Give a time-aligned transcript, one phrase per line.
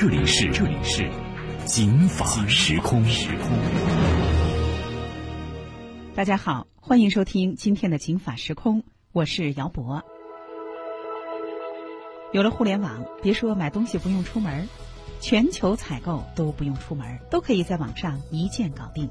[0.00, 1.10] 这里是这里是
[1.64, 3.58] 警法时空时空。
[6.14, 10.04] 大家好，欢迎收听今天的警法时空，我是姚博。
[12.30, 14.68] 有了互联网，别说买东西不用出门，
[15.20, 19.10] 全球采购都不用出门，都可以在网上一键搞定。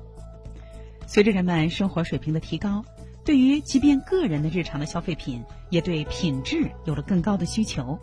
[1.06, 2.86] 随着人们生活水平的提高，
[3.26, 8.00] 对于即便个人的日常的消费品，也对品质有了更高的需求。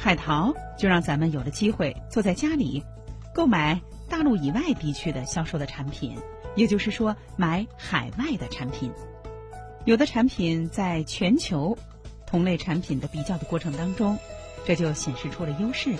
[0.00, 2.84] 海淘就让咱们有了机会坐在家里，
[3.34, 6.16] 购买大陆以外地区的销售的产品，
[6.54, 8.92] 也就是说买海外的产品。
[9.84, 11.76] 有的产品在全球
[12.28, 14.16] 同类产品的比较的过程当中，
[14.64, 15.92] 这就显示出了优势。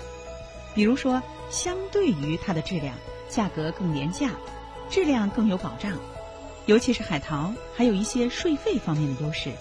[0.73, 2.95] 比如说，相对于它的质量，
[3.27, 4.31] 价格更廉价，
[4.89, 5.91] 质量更有保障。
[6.67, 9.51] 尤其是海淘，还有一些税费方面的优势，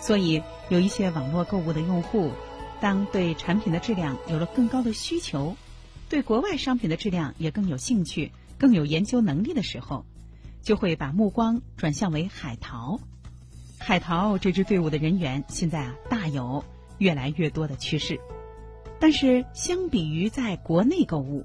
[0.00, 2.32] 所以有一些网络购物的用户，
[2.80, 5.56] 当对产品的质量有了更高的需求，
[6.08, 10.06] 对国外商品的质量也更有兴趣、更有研究能力的时候，
[10.62, 12.98] 就会把目光转向为海淘。
[13.78, 16.64] 海淘这支队伍的人员现在啊，大有
[16.98, 18.18] 越来越多的趋势。
[18.98, 21.44] 但是，相比于在国内购物，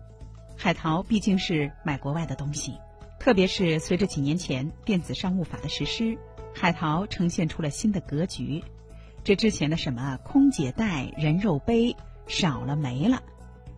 [0.58, 2.73] 海淘毕竟是买国外的东西。
[3.19, 6.17] 特别是随着几年前电子商务法的实施，
[6.53, 8.63] 海淘呈现出了新的格局。
[9.25, 11.95] 这之前的什么空姐带、人肉杯
[12.27, 13.23] 少了没了，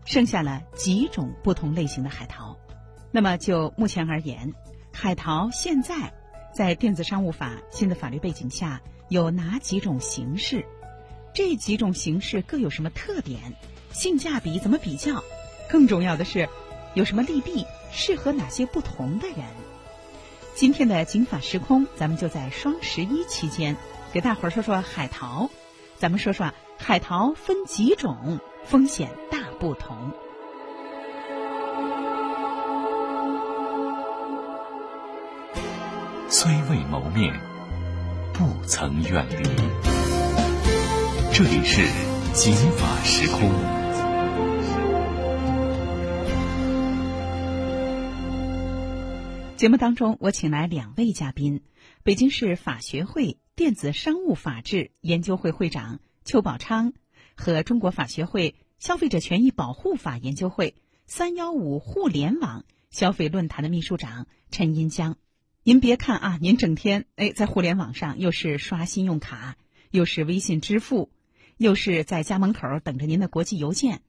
[0.03, 2.57] 剩下了几种不同类型的海淘。
[3.11, 4.53] 那么就目前而言，
[4.91, 6.13] 海淘现在
[6.53, 10.65] 在电子商务法新的法律背景下有哪几种形式？
[11.33, 13.39] 这几种形式各有什么特点？
[13.93, 15.23] 性价比怎么比较？
[15.69, 16.49] 更重要的是，
[16.93, 17.65] 有什么利弊？
[17.89, 19.45] 适合哪些不同的人？
[20.55, 23.77] 今天的警法时空，咱们就在双十一期间
[24.13, 25.49] 给大伙儿说说海淘。
[25.97, 30.11] 咱们说说海淘分几种，风险大不同。
[36.29, 37.33] 虽未谋面，
[38.33, 39.49] 不曾远离。
[41.33, 41.81] 这里是
[42.33, 43.49] 警法时空。
[49.55, 51.63] 节目当中，我请来两位嘉宾：
[52.03, 56.93] 北京市法学会电子商务法治研究会会长邱宝昌
[57.35, 60.75] 和中国法学会消费者权益保护法研究会
[61.07, 65.17] “三幺五”互联网消费论坛的秘书长陈银江。
[65.63, 69.57] 您别看啊，您整天哎在互联网上，又是刷信用卡，
[69.89, 71.09] 又是微信支付，
[71.57, 74.03] 又是在家门口等着您的国际邮件。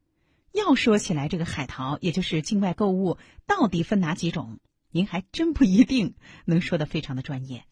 [0.52, 3.16] 要说起来，这个海淘，也就是境外购物，
[3.46, 4.58] 到底分哪几种？
[4.90, 7.64] 您还真不一定能说的非常的专业。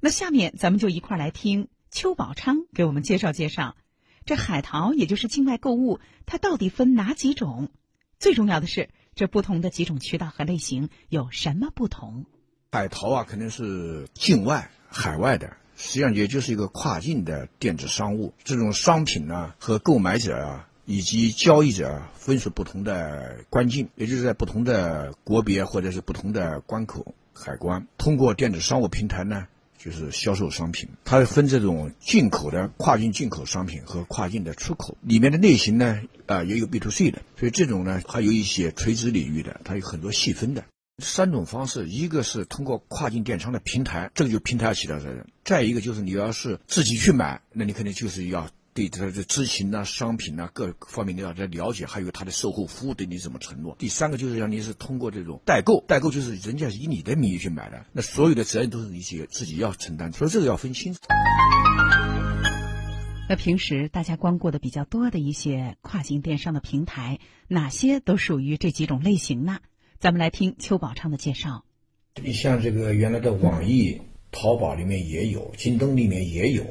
[0.00, 3.76] 那下面咱们就一块儿来听邱宝昌给我们介绍介绍，
[4.24, 7.68] 这海淘也就是境外购物，它到底分哪几种？
[8.18, 12.24] 最重要的是，这不同的几种渠道和类型有什么不同？
[12.72, 18.32] 海淘啊，肯定是境外、海外的，实际上也就是一个跨境的电子商务。
[18.42, 20.66] 这种商品呢，和购买者啊。
[20.86, 29.46] 以及交易者啊分属不同的关境，也就是在不同的国别或者是不同的关口海关，通过电子商务平台呢，
[29.82, 30.86] 就是销售商品。
[31.04, 40.62] 它分这种进口的跨境进口商品和跨境的出口，里面的类型呢，啊也有 B to C 的，所以这种呢还有一些垂直领域的，它有很多细分的。
[41.02, 48.46] 三种方式，一个是通过跨境电商的平台，这个就平台要起到责任；再一个就是你要是自己去买，那你肯定就是要。
[48.72, 53.74] 对它的知情呐、商品呐各方面你要在了解，还有他的售后服务对你怎么承诺。
[53.78, 61.00] 第三个就是让你是通过这种代购，代购就是人家是以你的名义去买的，那所有的责任都是你自自己要承担，所以这个要分清楚。
[63.28, 67.18] 那平时大家光顾的比较多的一些跨境电商的平台，
[67.48, 69.58] 哪些都属于这几种类型呢？
[69.98, 71.64] 咱们来听邱宝昌的介绍。
[72.22, 74.00] 你像这个原来的网易、
[74.32, 76.64] 淘宝里面也有，京东里面也有，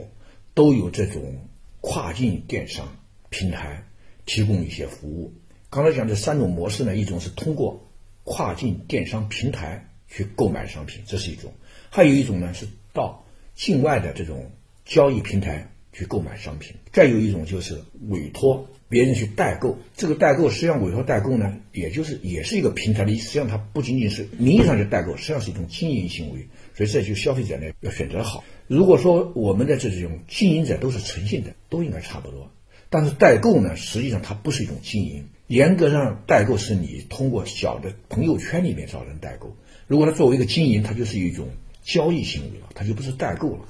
[0.53, 1.48] 都有这种。
[1.81, 2.87] 跨境电商
[3.29, 3.83] 平台
[4.25, 5.33] 提供一些服务。
[5.69, 7.87] 刚才讲这三种模式呢，一种是通过
[8.23, 11.51] 跨境电商平台去购买商品，这是一种；
[11.89, 14.51] 还有一种呢是到境外的这种
[14.85, 16.75] 交易平台去购买商品。
[16.91, 26.47] 再有一种就是委托别人去代购，这个代购实际上委托代购呢，也就是也是一个平台的，实际上它不仅仅是名义上是代购，实际上是一种经营行为。
[26.75, 28.43] 所以这就消费者呢要选择好。
[28.69, 32.51] 如果说我们的这种经营者都是诚信的，都应该差不多。
[32.91, 39.57] 但是代购呢，实际上它不是一种经营，严格上代购是你通过小的朋友圈里面找人代购。
[39.87, 41.47] 如果它作为一个经营，它就是一种
[41.81, 43.65] 交易行为了，它就不是代购了。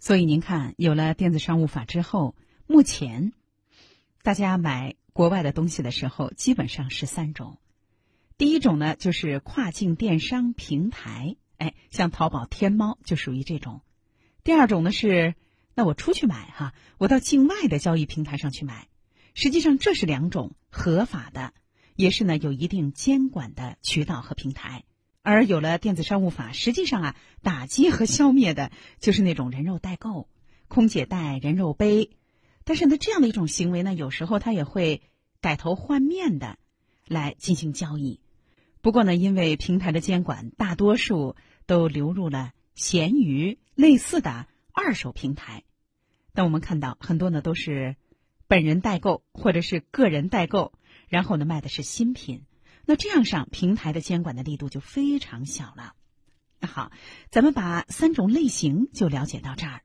[0.00, 2.34] 所以您看，有了电子商务法之后，
[2.66, 3.32] 目前
[4.24, 7.58] 大家买国外的东西的时候，基本上是三种。
[8.38, 13.82] 第一种呢，就是跨境电商平台，哎，像淘宝、天猫就属于这种。
[14.42, 15.34] 第二种呢是，
[15.74, 18.88] 那我出去买哈，我到境外的交易平台上去买。
[19.34, 21.52] 实际上，这是两种合法的，
[21.94, 24.84] 也是呢有一定监管的渠道和平台。
[25.22, 30.28] 而有了电子商务法，实际上啊，打击和消灭的 就是那种人肉代购、
[30.68, 32.10] 空姐带、人肉背。
[32.64, 35.02] 但是呢，这样的一种行为呢，有时候它也会
[35.42, 36.58] 改头换面的
[37.06, 38.20] 来进行交易。
[38.80, 45.64] 不过呢，因为平台的监管，大多数都流入了闲鱼类似的二手平台。
[46.32, 47.96] 但我们看到很多呢都是
[48.46, 50.72] 本人代购或者是个人代购，
[51.08, 52.44] 然后呢卖的是新品。
[52.84, 55.94] 那这样上平台的监管的力度就非常小了。
[56.60, 56.92] 那好，
[57.30, 59.80] 咱们把三种类型就了解到这儿。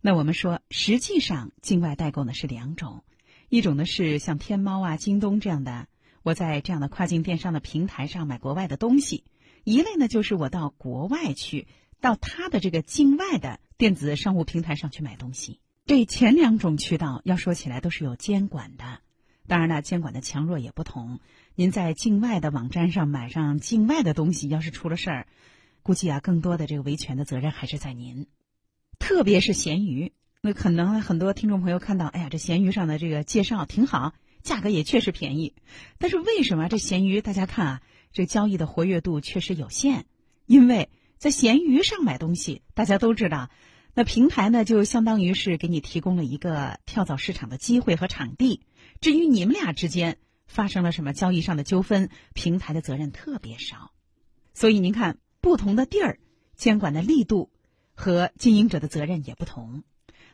[0.00, 3.04] 那我们说，实际上境外代购呢是两种，
[3.48, 5.86] 一种呢是像天猫啊、京东这样的，
[6.22, 9.24] 我在这样的跨境电商的平台上买国外的东西；
[9.64, 11.68] 一类呢就是我到国外去，
[12.04, 15.58] 到他的这个境外的电子商务平台上去买东西。
[15.86, 19.00] 这前两种渠道要说起来都是有监管的，
[19.46, 21.20] 当然了，监管的强弱也不同。
[21.54, 25.26] 您在境外的网站上买上境外的东西，要是出了事儿，
[25.82, 28.26] 估计啊，更多的这个维权的责任还是在您。
[28.98, 30.12] 特别是闲鱼，
[30.42, 34.12] 那可能很多听众朋友看到，哎呀，这闲鱼上的这个介绍挺好，
[34.42, 35.54] 价格也确实便宜。
[35.96, 40.04] 但是为什么这闲鱼大家看啊，这交易的活跃度确实有限？
[40.44, 43.50] 因为在闲鱼上买东西，大家都知道，
[43.94, 48.60] 那平台呢就相当于是给你提供了一个跳蚤市场的机会和场地。
[49.00, 53.92] 至于你们俩之间，发生了什么交易上的纠纷，平台的责任特别少，
[54.52, 56.18] 所以您看，不同的地儿
[56.56, 57.50] 监管的力度
[57.94, 59.82] 和经营者的责任也不同。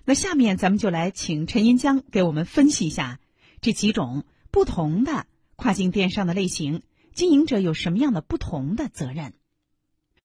[0.04, 3.20] 那下面咱们就来请陈银江给我们分析一下
[3.60, 6.82] 这几种不同的跨境电商的类型，
[7.14, 9.34] 经营者有什么样的不同的责任。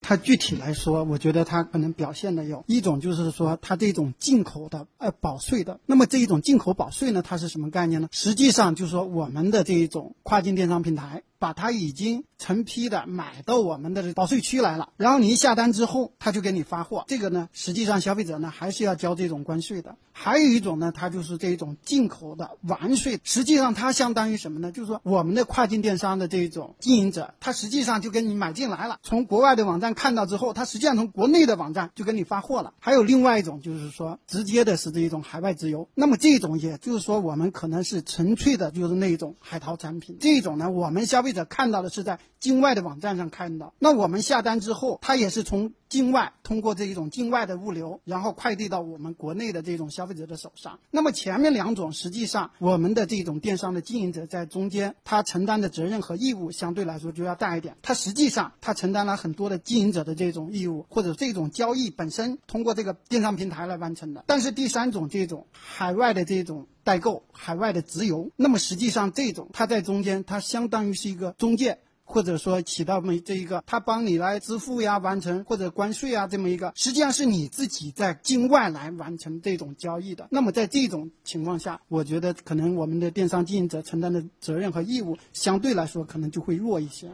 [0.08, 5.80] 它具体来说，我觉得它可能表现的有一种，就是说它这种进口的呃保税的。
[5.88, 8.08] 那么这一种进口保税呢，它是什么概念呢？
[8.12, 11.24] 实际上就是说我们的这一种跨境电商平台。
[11.40, 17.06] 把它已经成批的买到我们的保税区来了，然后你一下单之后，他就给你发货。
[17.08, 19.96] 这个呢，实际上消费者呢还是要交这种关税的。
[20.18, 24.72] 还有一种呢，它就是这种进口的完税，实际上它相当于什么呢？
[24.72, 32.74] 就是说我们的跨境电商的这种经营者，他实际上就跟你买进来了，从国外的网站看到之后，他实际上从国内的网站就给你发货了。
[32.80, 35.90] 还有另外一种就是说，直接的是这一种海外直邮。
[35.96, 40.18] 那么这种也就是说，我们可能是纯粹的就是那种海淘产品。
[40.22, 41.46] 这种呢，我们消消费者。
[41.46, 50.80] 看到的是在境外的网站上看到，那我们下单之后，它也是从境外通过这一种境外的物流，然后快递到我们国内的这种消费者的手上。
[50.92, 57.76] 那么前面两种，实际上我们的这种电商的经营者在中间，他承担的责任和义务相对来说就要大一点。
[57.82, 64.24] 他实际上他承担了很多的经营者的这种义务，或者这种交易本身通过这个电商平台来完成的。
[64.28, 66.68] 但是第三种这种海外的这种。
[66.86, 80.28] 代购海外的直邮，那么实际上这种它在中间，它相当于是一个中介，或者说起到这么这一个，它帮你来支付呀、完成或者关税啊这么一个，实际上是你自己在境外来完成这种交易的。
[80.30, 87.10] 那么在这种情况下，我觉得可能我们的电商经营者承担的责任和义务相对来说可能就会弱一些。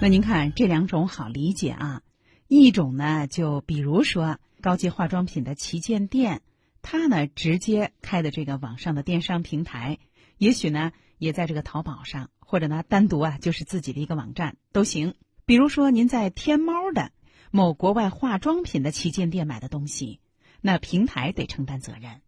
[0.00, 2.00] 那您看这两种好理解啊，
[2.48, 6.40] 一种呢就比如说高级化妆品的旗舰店。
[6.82, 9.98] 他呢，直接开的这个网上的电商平台，
[10.38, 15.14] 也许呢，也在这个淘宝上，或者呢，单独啊，就是自己的一个网站都行。
[15.44, 17.12] 比如说，您在天猫的
[17.50, 20.20] 某国外化妆品的旗舰店买的东西，
[20.60, 22.22] 那平台得承担责任。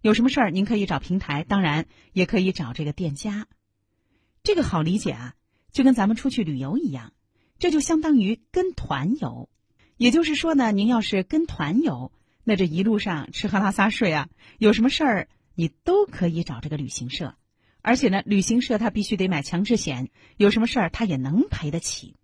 [0.00, 3.46] 有什么事儿，您可以找平台，当然也可以找这个店家。
[4.42, 5.34] 这个好理解啊，
[5.70, 7.12] 就跟咱们出去旅游一样，
[7.58, 9.48] 这就相当于跟团游。
[9.96, 12.12] 也就是说呢，您要是跟团游。
[12.44, 17.36] 那这一路上吃喝拉撒睡啊，有什么事儿你都可以找这个旅行社，
[17.82, 22.16] 而且呢，旅行社他必须得买强制险，有什么事儿他也能赔得起。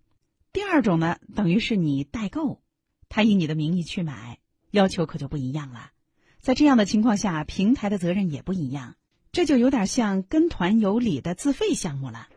[0.53, 2.61] 第二种呢，等于是你代购，
[3.09, 4.39] 他以你的名义去买，
[4.71, 5.93] 要求可就不一样了。
[6.41, 8.97] 在这样的情况下，平台的责任也不一样，
[9.31, 12.29] 这就有点像跟团有礼的自费项目了。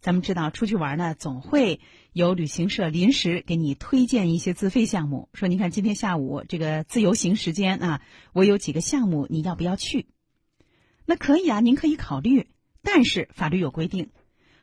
[0.00, 1.80] 咱们知道，出去玩呢，总会
[2.12, 8.02] 有旅行社临时给你推荐一些自费项目，说：“你看今天下午这个自由行时间啊，
[8.32, 10.06] 我有几个项目，你要不要去？”
[11.04, 12.48] 那可以啊，您可以考虑。
[12.82, 14.08] 但是法律有规定，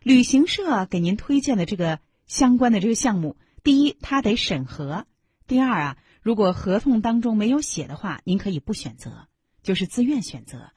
[0.02, 5.06] 旅行社给您推荐的这个相关的这个项目，第一，他得审核；
[5.46, 9.28] 第二啊，如果合同当中没有写的话，您可以不选择，
[9.62, 10.72] 就是自愿选择。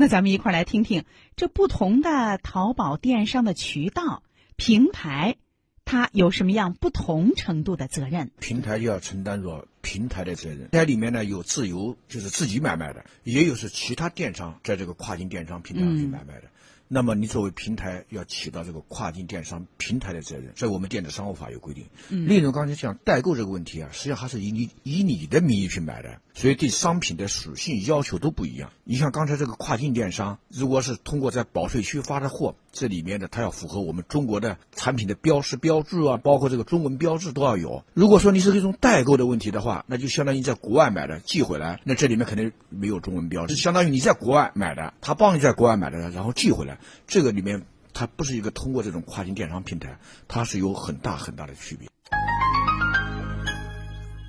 [0.00, 1.04] 那咱们一块儿来听听
[1.36, 4.22] 这不同的淘宝电商的渠道
[4.56, 5.36] 平台，
[5.84, 8.30] 它有什么样不同程度的责任？
[8.40, 10.70] 平台就要承担着平台的责任。
[10.72, 16.44] 在里面呢，有自由就是自己买卖的，也有是其他电商在这个跨境电商平台上去买卖的。
[16.92, 21.84] 那么你作为平台要起到这个跨境电商平台的责任，在我们电子商务法有规定。
[22.08, 28.72] 嗯另一种刚才讲代购这个问题啊，实际上还是以你以你的名义去买的，所以对商品的属性要求都不一样。
[28.82, 37.84] 你像刚才这个跨境电商，如果是通过在保税区发的货，这里面的它要符合我们中国的产品的标识标志啊，包括这个中文标志都要有。
[37.94, 51.88] 如果说你是一种代购的问题的话，那就相当于在国外买的寄回来，那这里面肯定没有中文标志，相当于你在国外买的，他帮你在国外买的，然后寄回来，这个里面它不是一个通过这种跨境电商平台，它是有很大很大的区别。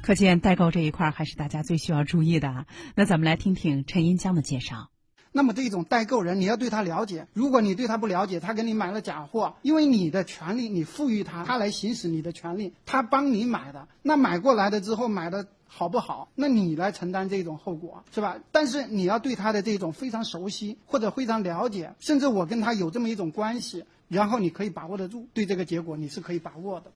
[0.03, 2.65] 可见代购这一块还是大家最需要注意的啊。
[2.95, 4.89] 那咱们来听听陈银江的介绍。
[5.31, 7.27] 那么这种代购人，你要对他了解。
[7.33, 18.37] 如果你对他不了解，他给你买了假货，因为你的权利，你赋予他，他来行使你的权利，他帮你买的，那买过来的之后买的好不好，那你来承担这种后果，是吧？
[18.51, 26.91] 但是你要对他的这种非常熟悉或者非常了解，甚至我跟他有这么一种关系，然后你可以把握得住，对这个结果你是可以把握的。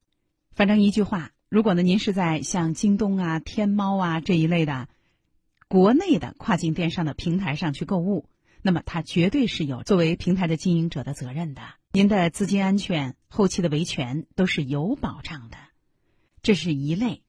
[0.53, 4.89] 反正一句话，如果呢您是在像京东啊、天猫啊这一类的
[5.70, 8.25] 国内的跨境电商的平台上去购物，
[8.62, 11.62] 那么它绝对是有作为平台的经营者的责任的。
[11.94, 15.55] 您的资金安全、后期的维权都是有保障的，
[16.44, 17.22] 这是一类。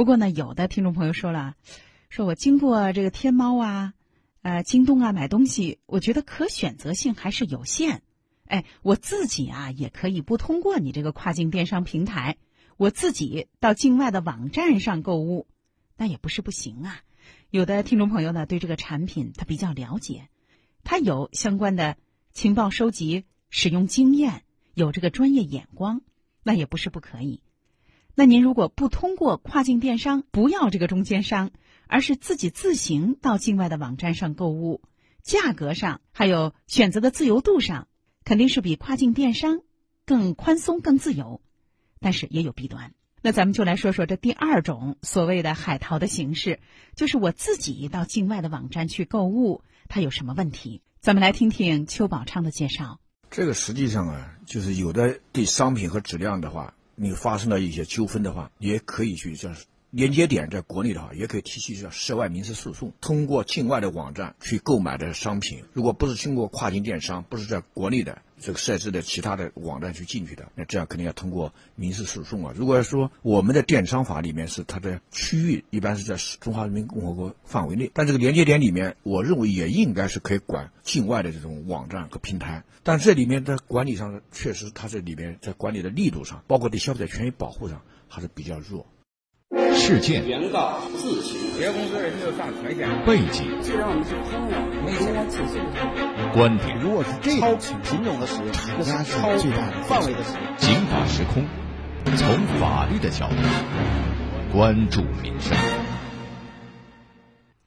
[0.00, 1.56] 不过呢，有的听众朋友说了，
[2.08, 3.92] 说我经过这个天猫啊、
[4.40, 8.00] 呃京东啊买东西，我觉得可选择性还是有限。
[8.46, 12.38] 哎，我自己啊也可以不通过你这个跨境电商平台，
[12.78, 15.46] 我自己到境外的网站上购物，
[15.98, 17.02] 那也不是不行啊。
[17.50, 20.30] 有的听众朋友呢对这个产品他比较了解，
[20.82, 21.98] 他有相关的
[22.32, 26.00] 情报收集、使用经验，有这个专业眼光，
[26.42, 27.42] 那也不是不可以。
[28.14, 31.50] 那您如果不通过跨境电商，不要这个中间商，
[31.86, 34.82] 而是自己自行到境外的网站上购物，
[35.22, 37.88] 价格上还有选择的自由度上，
[38.24, 39.60] 肯定是比跨境电商
[40.04, 41.40] 更宽松、更自由，
[41.98, 42.92] 但是也有弊端。
[43.22, 46.58] 那咱们就来说说这第二种所谓的海淘的形式，
[46.94, 50.82] 就是我自己到境外的网站去购物，它有什么问题？
[51.00, 52.98] 咱们来听听邱宝昌的介绍。
[53.30, 59.56] 这个实际上啊，就是有的对商品和质量的话，你发生了一些纠纷的话，也可以去像
[59.90, 62.92] 连接点在国内的话，也可以提起叫涉外民事诉讼。
[63.00, 72.54] 通过境外的网站去购买的商品，如果不是经过跨境电商，不是在国内的这个设置的其他的网站去进去的，那这样肯定要通过民事诉讼啊。
[72.56, 82.62] 如果说我们的电商法里面是它的区域一般是在中华人民共和国范围内，但这个连接点里面，我认为也应该是可以管境外的这种网站和平台。
[82.84, 88.86] 但这里面在管理上，确实它这里面在管理的力度上，包括对消费者权益保护上，还是比较弱。
[89.80, 96.32] 事件原告自行别公司人就上全险，背景既然我们是朋友，没应该起诉他。
[96.34, 100.56] 观点如果是这种品种的使用，厂家是最大的范围的使用。
[100.58, 101.46] 警法时空，
[102.14, 103.36] 从法律的角度
[104.52, 105.56] 关注民生。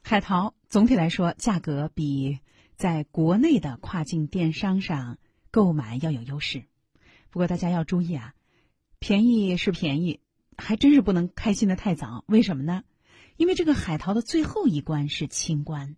[0.03, 2.39] 海淘总体来说，价格比
[2.77, 5.17] 在国内的跨境电商上
[5.49, 6.63] 购买要有优势。
[7.31, 8.33] 不过大家要注意啊，
[8.99, 10.19] 便宜是便宜，
[10.57, 12.23] 还真是不能开心的太早。
[12.27, 12.83] 为什么呢？
[13.37, 15.95] 因为这个海淘的最后一关是清关，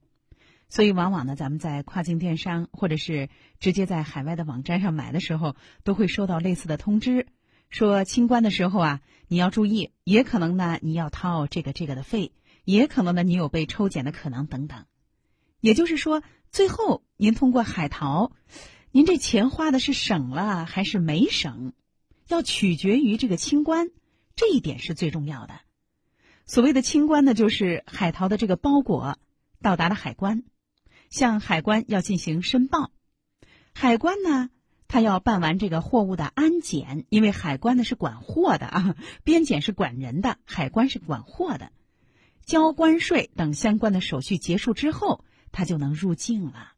[0.70, 7.28] 所以往往呢，咱们在跨境电商或者是直接在海外的网站上买的时候，都会收到类似的通知，
[7.70, 12.32] 说清关的时候啊，你要注意，也可能呢你要掏这个这个的费。
[12.64, 14.86] 也可能呢，你有被抽检的可能等等。
[15.60, 18.32] 也就是说，最后您通过海淘，
[18.92, 21.74] 您这钱花的是省了还是没省，
[22.28, 23.92] 要取决于这个清关，
[24.36, 25.60] 这一点是最重要的。
[26.46, 29.18] 所谓的清关呢，就是海淘的这个包裹
[29.62, 30.44] 到达了海关，
[31.10, 32.92] 向海关要进行申报。
[33.74, 34.50] 海关呢，
[34.88, 41.72] 他要办完这个货物的安检，因为海关呢是管货的啊，边检是管人的，海关是管货的。
[42.46, 46.74] 交关税等相关的手续结束之后，它就能入境了。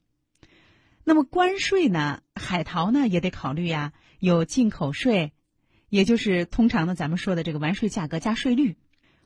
[1.04, 2.22] 那么关税呢？
[2.36, 5.34] 海淘呢也得考虑呀，有进口税，
[5.90, 8.78] 也就是通常呢咱们说的这个完税价格加税率。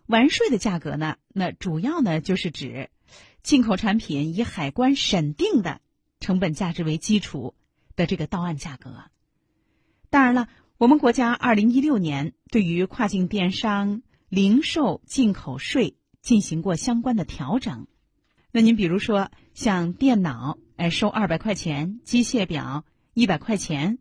[0.07, 2.89] 完税的价格呢，那主要呢就是指
[3.43, 5.79] 进口产品以海关审定的
[6.19, 7.55] 成本价值为基础
[7.95, 9.05] 的这个到岸价格。
[10.09, 17.87] 当然了，我们国家二零一六年对于跨境电商零售进口税进行过相关的调整。
[18.51, 23.99] 那您比如说像电脑，哎，收二百块钱；机械表一百块钱，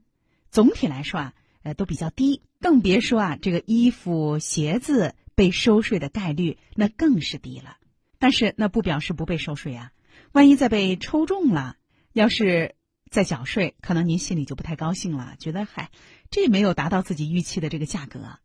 [0.50, 2.42] 总体来说啊，呃，都比较低。
[2.60, 5.14] 更别说啊，这个衣服、鞋子。
[5.36, 7.78] 被收税的概率那更是低了，
[8.18, 9.90] 但是那不表示不被收税啊。
[10.32, 11.76] 万一再被抽中了，
[12.12, 12.74] 要是
[13.10, 15.90] 再缴税，可能您心里就不太高兴了，觉得嗨，
[16.30, 18.38] 这没有达到自己预期的这个价格。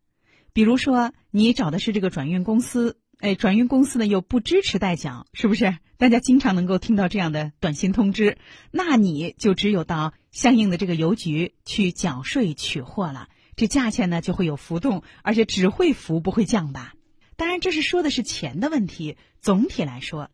[0.53, 5.79] 比如说你找的是这个转运公司，哎，转运公司呢又不支持代缴，是不是？
[5.97, 8.37] 大家经常能够听到这样的短信通知，
[8.69, 13.27] 那你就只有到相应的这个邮局去缴税取货了。
[13.55, 16.93] 这价钱呢就会有浮动，而且只会浮不会降吧？
[17.35, 19.17] 当然，这是说的是钱的问题。
[19.41, 20.29] 总体来说，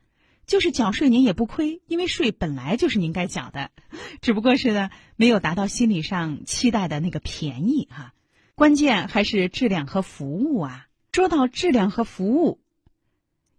[0.46, 3.72] 就是缴税您也不亏，因为税本来就是您该缴的，
[4.20, 8.12] 只不过是呢没有达到心理上期待的那个便宜哈。
[8.54, 10.88] 关键还是质量和服务啊。
[11.14, 12.61] 说到质量和服务，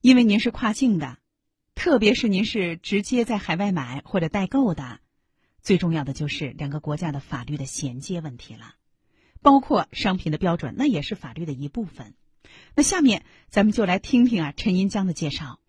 [0.03, 1.17] 因为您是跨境的，
[1.77, 4.99] 特别是您是直接在海外买或者代购的，
[5.63, 8.75] 最重要的就是两个国家的法律的衔接问题了。
[9.43, 12.15] 包括商品的标准，那也是法律的一部分。
[12.75, 15.61] 那下面咱们就来听听啊陈银江的介绍。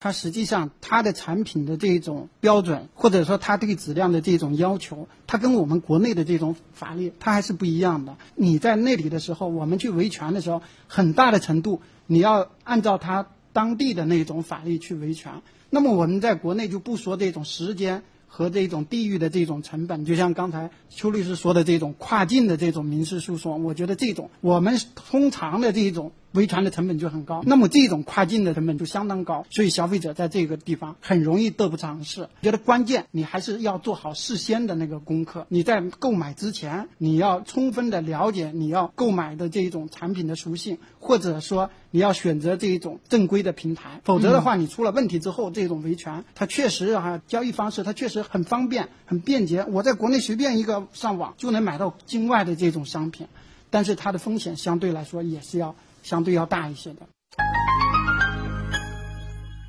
[0.00, 8.16] 它实际上它的产品的这种标准，或者说它对质量的这种要求，它跟我们国内的这种法律它还是不一样的。
[8.34, 15.30] 你在那里的时候，我们去维权的时候，很大的程度你要按照他当地的那种法律去维权。
[15.70, 18.02] 那么我们在国内就不说这种时间。
[18.32, 26.12] 和这种地域的这种成本，就像刚才邱律师说的这种跨境的这种民事诉讼，我觉得这种我们通常的这种。
[26.32, 32.28] 维权的成本就很高，那么这种跨境的成本就相当高，所以消费者在这个地方很容易得不偿失。
[32.42, 53.26] 觉得关键你还是要做好事先的那个功课，你在购买之前，你要充分的了解你要购买的这一种产品的属性，或者说你要选择这一种正规的平台，否则的话，你出了问题之后，这种维权它确实哈交易方式它确实很方便很便捷，我在国内随便一个上网就能买到境外的这种商品，
[53.68, 55.74] 但是它的风险相对来说也是要。
[56.02, 57.08] 相对要大一些的，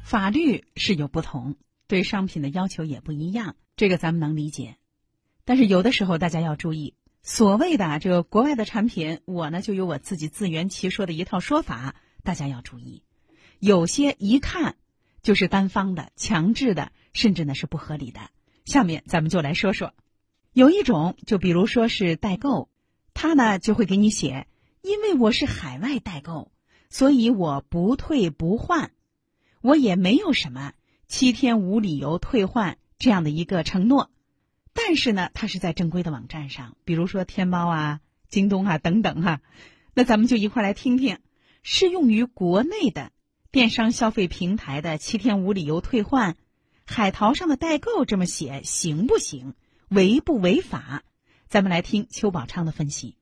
[0.03, 1.55] 法律是有不同，
[1.87, 4.77] 对商品的要求也不一样，这个咱们能理解。
[5.45, 13.03] 但是有的时候大家要注意，所谓的这个国外的产品，我呢就有我自己自圆其说的一套说法，大家要注意。
[13.59, 14.75] 有些一看
[15.21, 18.21] 就是单方的、强制的，甚至呢是不合理的。
[18.65, 19.93] 下面咱们就来说说，
[20.53, 22.69] 有一种就比如说是代购，
[23.13, 24.47] 他呢就会给你写。
[24.81, 26.51] 因为我是海外代购，
[26.89, 28.91] 所以我不退不换，
[29.61, 30.73] 我也没有什么
[31.07, 34.09] 七天无理由退换这样的一个承诺。
[34.73, 39.41] 但是呢，它是在正规的网站上，比如说天猫啊、京东啊等等哈。
[39.93, 41.19] 那咱们就一块来听听，
[41.61, 43.11] 适用于国内的
[43.51, 46.37] 电商消费平台的七天无理由退换，
[46.85, 49.53] 海淘上的代购这么写行不行？
[49.89, 51.03] 违不违法？
[51.49, 53.17] 咱们来听邱宝昌的分析。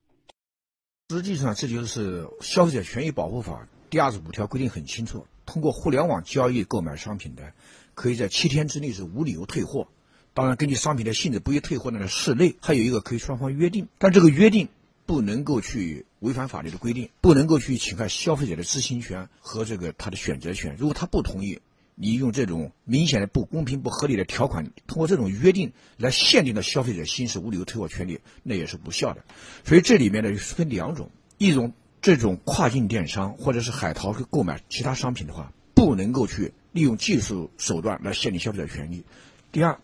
[1.11, 7.51] 实际上，这就是《消费者权益保护法》第二十五条规定很清楚：通过互联网交易购买商品的，
[7.95, 9.87] 可以在七天之内是无理由退货。
[10.35, 14.69] 当然，根据商品的性质不予退货的室内，还有一个可以双方约定，但这个约定
[15.07, 20.75] 不能够去违反法律的规定，不能够去侵害消费者的知情权和这个他的选择权。
[20.77, 21.59] 如果他不同意，
[22.01, 29.25] 你用这种明显的不公平、不合理的条款，通过这种约定来限定的消费者行使无理由退货权利，那也是无效的。
[29.65, 39.03] 所以这里面呢分两种：一种这种跨境电商或者是海淘去购买其他商品的话，不能够去利用技术手段来限定消费者权利；
[39.51, 39.77] 第二，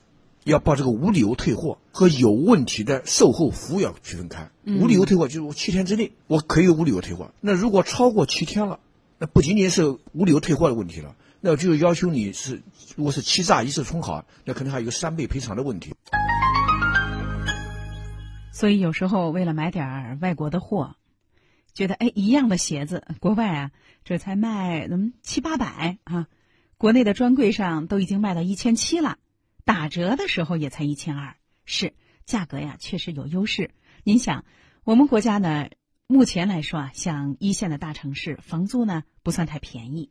[0.46, 4.50] 要把这个无理由退货和有问题的售后服务要区分开。
[4.64, 8.80] 无理由退货就是七天之内我可以无理由退货，那如果超过七天了，
[9.20, 11.14] 那不仅仅是无理由退货的问题了。
[11.48, 12.64] 那就要求你是，
[12.96, 15.94] 如果是欺诈一次充好，那可能还有三倍赔偿的问题。
[18.52, 20.96] 所以有时候为了买点外国的货，
[21.72, 23.72] 觉得哎一样的鞋子，国外啊
[24.04, 26.26] 这才卖嗯七八百啊，
[26.80, 29.20] 国内的专柜上都已经卖到一千七了，
[29.66, 31.94] 打折的时候也才一千二，是
[32.26, 33.70] 价格呀确实有优势。
[34.04, 34.46] 您想，
[34.84, 35.70] 我们国家呢
[36.08, 40.10] 目前来说啊，像一线的大城市，房租呢不算太便宜。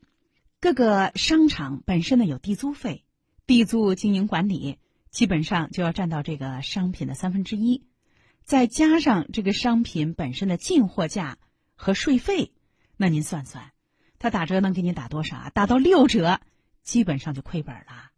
[0.64, 3.04] 各个商场本身呢有地租费，
[3.46, 4.78] 地租经营管理
[5.10, 7.84] 基本上就要占到这个商品的三分之一，
[8.44, 11.36] 再加上这个商品本身的进货价
[11.74, 12.50] 和税费，
[12.96, 13.72] 那您算算，
[14.18, 15.50] 他打折能给你打多少啊？
[15.50, 16.40] 打到六折，
[16.82, 18.12] 基本上就亏本了。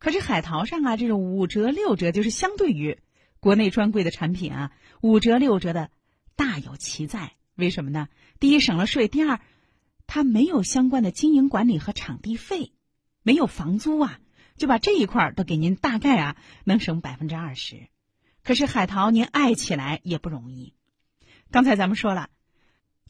[0.00, 2.98] 可是海淘上啊，这种五折六折，就是相对于
[3.38, 5.88] 国内专柜的产品啊，五折六折的
[6.34, 7.34] 大有其在。
[7.54, 8.08] 为什么呢？
[8.40, 9.38] 第一省了税，第二。
[10.06, 12.72] 它没有相关的经营管理和场地费，
[13.22, 14.20] 没有房租啊，
[14.56, 17.88] 就把这一块都给您，大概啊能省百分之二十。
[18.44, 20.74] 可是海淘您爱起来也不容易。
[21.50, 22.30] 刚才咱们说了，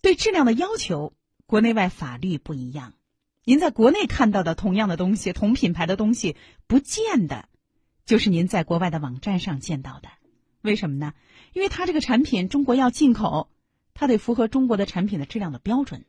[0.00, 1.14] 对质量的要求，
[1.46, 2.94] 国内外法律不一样。
[3.44, 7.48] 您在国内看到的同样的东西、同品牌的东西，不见得
[8.04, 10.08] 就是您在国外的网站上见到的。
[10.60, 11.14] 为什么呢？
[11.52, 13.50] 因为它这个产品中国要进口，
[13.94, 16.04] 它得符合中国的产品的质量的标准。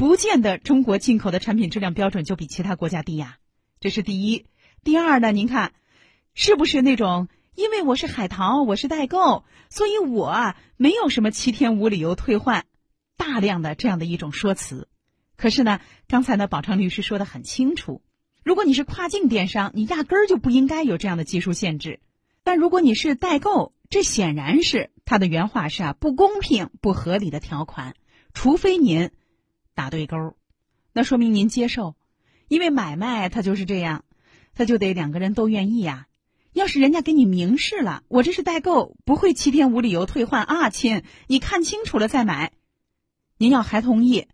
[0.00, 3.36] 不见得中国进口的产品质量标准就比其他国家低呀，
[3.80, 4.46] 这是第一。
[4.82, 5.74] 第二呢，您看，
[6.32, 12.64] 是不是那种因为我是海淘，我是代购，所以我没有什么七天无理由退换，
[13.18, 14.88] 大量的这样的一种说辞。
[15.36, 18.00] 可是呢，刚才呢，宝昌律师说的很清楚，
[18.42, 22.00] 如果你是跨境电商，你压根儿就不应该有这样的技术限制。
[22.42, 27.94] 但如果你是代购，这显然是他的原话是啊，不公平、不合理的条款，
[28.32, 29.10] 除非您。
[29.74, 30.36] 打对勾，
[30.92, 31.96] 那说明您接受，
[32.48, 34.04] 因为买卖它就是这样，
[34.54, 36.06] 他就得两个人都愿意呀。
[36.52, 42.52] 要是人家给你明示了，我这是代购，不会七天无理由退换啊，亲，你看清楚了再买。
[43.38, 44.26] 您要还同意，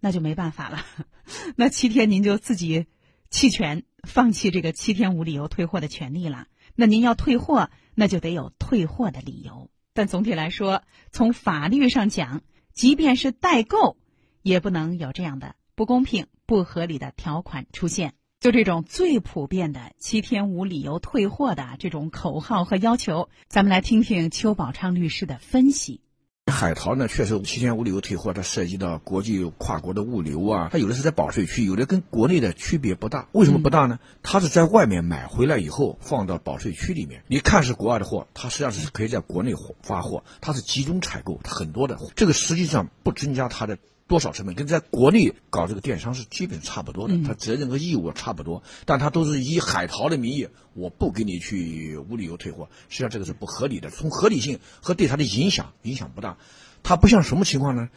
[0.00, 0.84] 那就没办法了，
[1.56, 2.86] 那七天您就自己
[3.28, 6.46] 弃权，放弃这个七天无理由退货的权利了。
[6.74, 9.70] 那您要退货，那就得有退货的理由。
[9.92, 13.98] 但总体来说，从法律上讲，即便是代购。
[14.42, 18.14] 也不能有这样的不公平、不合理的条款出现。
[18.40, 26.00] 就这种最普遍的七天无理由退货的这种口号和要求，咱们来听听邱宝昌律师的分析。
[26.46, 33.28] 海淘呢，确实七天无理由退货，它涉及到国际跨国的物流啊，它有的是在保税区，有的跟国内的区别不大。
[33.32, 33.98] 为什么不大呢？
[34.22, 43.76] 它是在外面买回来以后放到保税区里面，你看是国外的货，它实际上是可以在国内发货，它是集中采购很多的，这个实际上不增加它的。
[44.08, 53.90] 多少成本跟在国内搞这个电商是基本差不多的，他责任和义务差不多，但他都是以海淘的名义，我不给你去无理由退货，实际上这个是不合理的。
[53.90, 56.38] 从合理性和对它的影响影响不大，
[56.82, 57.88] 它不像什么情况呢？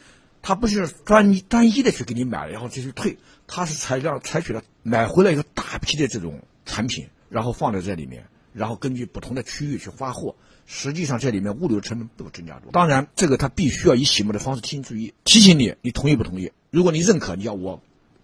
[0.44, 10.36] 他不是专单一的去给你买，然后就去退，他是采样采取了买回来一个大批的这种产品，然后放在这里面，然后根据不同的区域去发货。
[10.68, 16.52] 实际上这里面物流成本不增加多，当然这个他必须要以醒目的方式提醒注意，提醒你，你同意不同意？
[16.70, 17.82] 如果你认可，你要我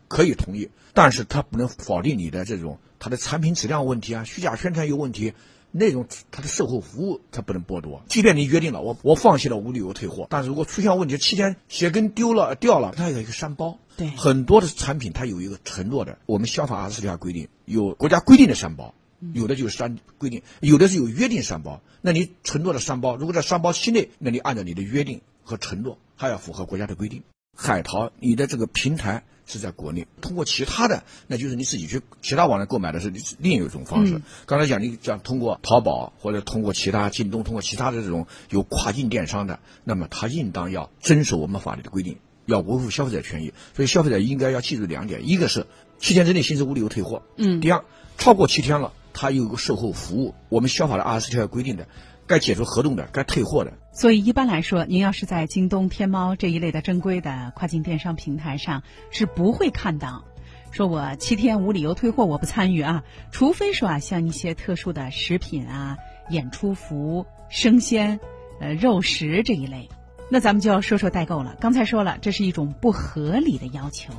[0.07, 5.33] 可以同意，但是他不能否定你的这种他的产品质量问题啊，虚假宣传有问题，
[5.71, 8.01] 内容他的售后服务他不能剥夺。
[8.07, 13.77] 即便你约定了我我放弃了无理由退货，但是如果出现问题，七天鞋跟丢了掉了，它有一个删包。
[13.97, 18.93] 对，很多的产品它有一个承诺的，我们消法二十条规定有国家规定的删包。
[19.33, 21.81] 有的就是三规定，有的是有约定三包。
[22.01, 27.23] 那你承诺的三包，如果在三包期内，那你按照你的约定和承诺，还要符合国家的规定。
[27.55, 34.21] 海淘，你的这个平台是在国内，通过其他的，那就是你自己去其他网站购买的是另一种方式。
[34.45, 43.51] 刚才讲你讲通过淘宝或者通过其他京东，通过其他的这种有跨境电商的，那么他应当要遵守我们法律的规定，要维护消费者权益。
[43.75, 45.65] 所以消费者应该要记住两点：一个是
[45.97, 47.83] 七天之内行使无理由退货；嗯，第二，
[48.19, 48.93] 超过七天了。
[49.19, 51.87] 它有个售后服务，我们消法的二十四条规定的，
[52.27, 53.73] 该解除合同的，该退货的。
[53.91, 60.23] 所以一般来说，您要是在京东、天猫这一类的正规的跨境电商平台上，是不会看到，
[60.69, 63.03] 说我七天无理由退货，我不参与啊。
[63.31, 65.97] 除非说啊，像一些特殊的食品啊、
[66.29, 68.19] 演出服、生鲜、
[68.61, 69.89] 呃肉食这一类，
[70.29, 71.55] 那咱们就要说说代购了。
[71.59, 74.13] 刚才说了，这是一种不合理的要求。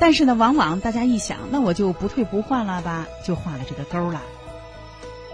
[0.00, 4.22] 但是呢，往往大家一想，那我就不退不换了吧，就画了这个勾了。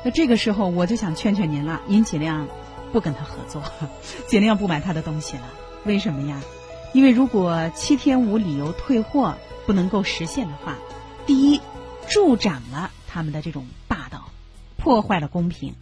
[0.05, 2.49] 那这个时候，我就想劝劝您了，您尽量
[2.93, 3.63] 不跟他合作，
[4.27, 5.45] 尽量不买他的东西了。
[5.85, 6.43] 为什么呀？
[6.93, 10.75] 因为如果七天无理由退货不能够实现的话，
[11.27, 11.61] 第一，
[12.09, 14.31] 助长了他们的这种霸道，
[14.77, 15.75] 破坏了公平。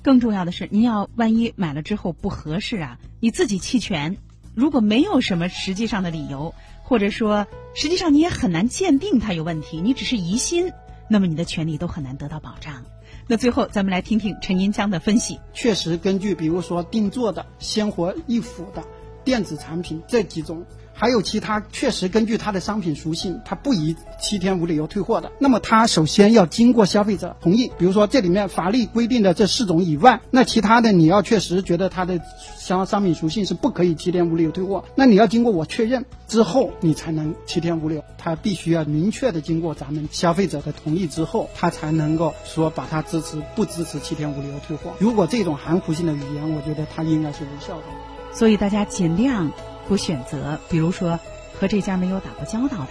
[0.00, 4.16] 更重要的是，您要万一买了之后不合适啊，你自己弃权。
[4.54, 6.54] 如果没有什么实际上的理由。
[6.84, 7.46] 或者说，
[7.80, 10.72] 实际上你也很难鉴定它有问题，你只是疑心，
[11.06, 12.84] 那么你的权利都很难得到保障。
[13.28, 15.38] 那最后，咱们来听听陈银江的分析。
[15.54, 18.82] 确实，根据比如说定做的、鲜活易腐的
[19.22, 20.66] 电子产品这几种，
[21.00, 25.30] 还有其他确实根据它的商品属性，它不宜七天无理由退货的。
[25.38, 32.20] 那么它首先要经过消费者同意，比如说这里面法律规定的这四种以外，那其他的你要确实觉得它的
[32.56, 38.02] 商商品属性是不可以七天无理由退货，那你要经过我确认之后，你才能七天无理由。
[38.18, 44.90] 它必须要明确的经过咱们消费者的同意之后，它才能够说把它支持不支持七天无理由退货。
[44.98, 47.84] 如果这种含糊性的语言，我觉得它应该是无效的。
[48.32, 49.50] 所以大家尽量
[49.88, 51.18] 不选择，比如说
[51.58, 52.88] 和这家没有打过交道的，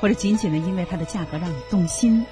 [0.00, 2.24] 或者仅仅的因为它的价格让你动心，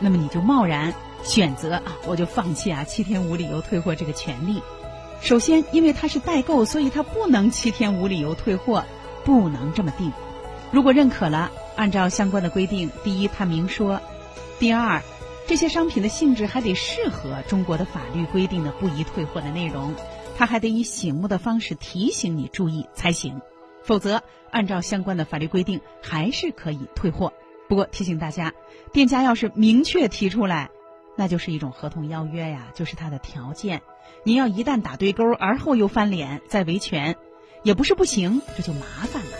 [0.00, 4.60] 那么你就贸然选择啊，我就放弃啊七天无理由退货这个权利。
[5.20, 8.84] 首先，因为它是代购，所以它不能七天无理由退货，
[9.24, 10.12] 不能这么定。
[10.70, 13.98] 如果认可了，按照相关的规定，第一，它明说；
[14.58, 15.02] 第二，
[15.46, 19.94] 这些商品的性质还得适合中国的法律规定的不宜退货的内容，
[20.36, 23.40] 他还得以醒目的方式提醒你注意才行。
[23.82, 27.32] 否则，按照相关的法律规定，还是可以退货。
[27.68, 28.52] 不过提醒大家，
[28.92, 30.70] 店家要是明确提出来，
[31.16, 33.82] 那就是一种合同邀约呀，就是它的条件。
[34.24, 37.16] 您要一旦打对勾，而后又翻脸再维权，
[37.62, 39.32] 也不是不行，这就麻烦了。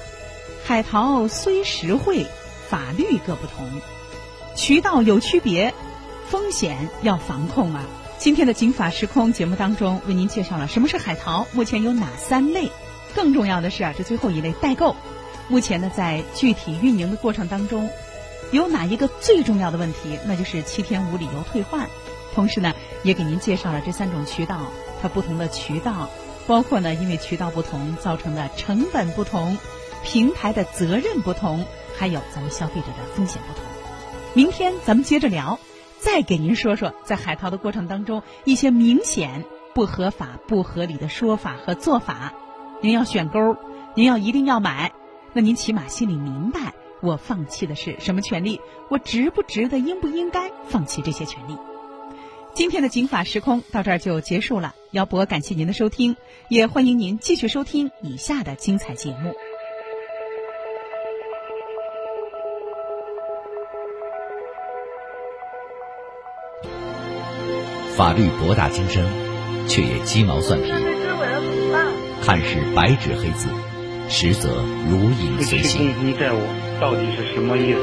[0.65, 2.27] 海淘虽实惠，
[2.69, 3.69] 法律各不同，
[4.57, 5.75] 渠道有区别，
[6.27, 7.85] 风险要防控啊！
[8.19, 12.71] 今天的《警法时空》节目当中，为您介绍了什么是海淘，目前有哪三类？
[13.15, 14.97] 更重要的是啊，这最后一类代购，
[15.49, 17.89] 目前呢在具体运营的过程当中，
[18.53, 20.19] 有哪一个最重要的问题？
[20.27, 21.89] 那就是七天无理由退换。
[22.35, 24.61] 同时呢，也给您介绍了这三种渠道，
[25.01, 26.09] 它不同的渠道，
[26.47, 29.57] 包括呢因为渠道不同造成的成本不同。
[30.05, 31.65] 平台的责任不同，
[31.97, 33.63] 还有咱们消费者的风险不同。
[34.35, 35.59] 明天咱们接着聊，
[36.07, 42.33] 再给您说说在海淘的过程当中一些明显不合法、不合理的说法和做法。
[42.81, 43.57] 您要选钩，
[43.97, 44.93] 您要一定要买，
[45.33, 51.57] 那您起码心里明白，我放弃的是什么权利，我值不值得、应不应该放弃这些权利。
[52.55, 56.15] 今天的《警法时空》到这儿就结束了，姚博感谢您的收听，
[56.49, 59.35] 也欢迎您继续收听以下的精彩节目。
[67.97, 69.03] 法律博大精深，
[69.67, 70.71] 却也鸡毛蒜皮。
[72.23, 73.49] 看似白纸黑字，
[74.11, 74.51] 实则
[74.91, 75.95] 如影随形。
[75.95, 76.37] 公债务
[76.79, 77.79] 到底是什么意思？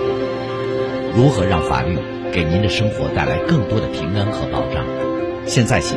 [1.16, 1.98] 如何让法律
[2.32, 4.86] 给您的生活带来更多的平安和保障？
[5.48, 5.96] 现在起，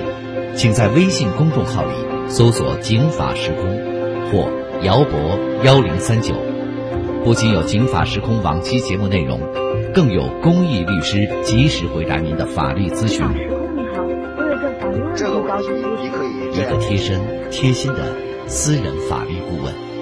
[0.54, 1.92] 请在微信公众号里
[2.26, 3.68] 搜索“警法时空”
[4.32, 4.48] 或
[4.80, 6.32] “姚博幺零三九”，
[7.22, 9.40] 不仅有《警法时空》往期节目内容，
[9.92, 13.22] 更有公益律师及时回答您的法律咨询。
[15.60, 18.14] 一个贴身、贴心的
[18.46, 19.95] 私人法律顾问。